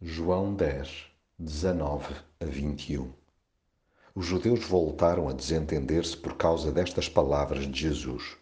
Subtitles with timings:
[0.00, 1.06] João 10,
[1.40, 3.10] 19 a 21
[4.14, 8.36] Os judeus voltaram a desentender-se por causa destas palavras de Jesus.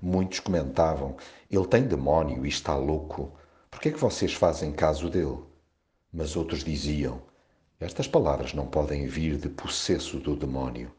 [0.00, 1.14] Muitos comentavam:
[1.50, 3.36] Ele tem demónio e está louco.
[3.70, 5.44] Por que é que vocês fazem caso dele?
[6.10, 7.20] Mas outros diziam:
[7.78, 10.90] Estas palavras não podem vir de possesso do demónio.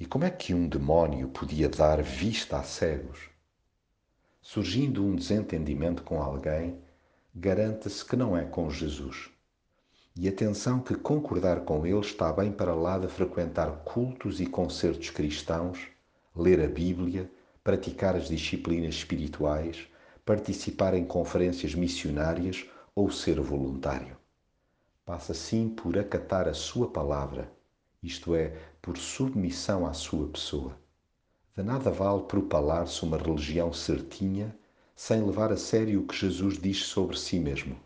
[0.00, 3.30] E como é que um demónio podia dar vista a cegos?
[4.42, 6.76] Surgindo um desentendimento com alguém,
[7.32, 9.32] garanta-se que não é com Jesus.
[10.16, 15.10] E atenção que concordar com ele está bem para lá de frequentar cultos e concertos
[15.10, 15.88] cristãos,
[16.36, 17.28] ler a Bíblia,
[17.64, 19.88] praticar as disciplinas espirituais,
[20.24, 24.16] participar em conferências missionárias ou ser voluntário.
[25.04, 27.52] Passa sim por acatar a sua palavra,
[28.00, 30.78] isto é, por submissão à sua pessoa.
[31.56, 34.56] De nada vale propalar-se uma religião certinha
[34.94, 37.76] sem levar a sério o que Jesus diz sobre si mesmo.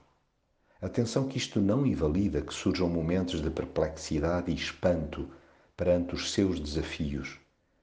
[0.81, 5.29] Atenção que isto não invalida que surjam momentos de perplexidade e espanto
[5.77, 7.37] perante os seus desafios,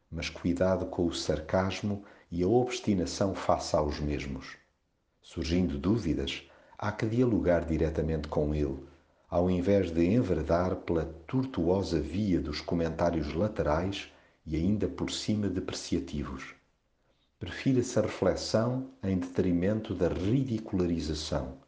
[0.10, 4.56] mas cuidado com o sarcasmo e a obstinação face aos mesmos.
[5.22, 8.80] Surgindo dúvidas, há que dialogar diretamente com ele,
[9.30, 14.10] ao invés de enverdar pela tortuosa via dos comentários laterais
[14.46, 16.56] e ainda por cima depreciativos.
[17.38, 21.65] Prefira-se a reflexão em detrimento da ridicularização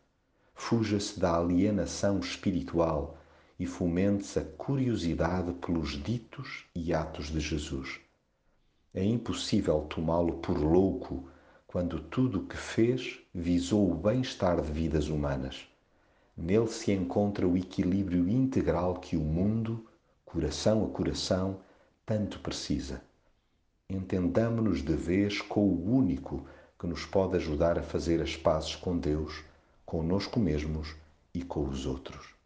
[0.58, 3.16] fuja-se da alienação espiritual
[3.60, 8.00] e fomente-se a curiosidade pelos ditos e atos de Jesus.
[8.94, 11.30] É impossível tomá-lo por louco
[11.68, 15.68] quando tudo o que fez visou o bem-estar de vidas humanas.
[16.36, 19.86] Nele se encontra o equilíbrio integral que o mundo,
[20.26, 21.60] coração a coração,
[22.06, 23.02] tanto precisa.
[23.88, 26.46] Entendamo-nos de vez com o único
[26.80, 29.46] que nos pode ajudar a fazer as pazes com Deus
[29.88, 30.98] conosco mesmos
[31.34, 32.37] e com os outros.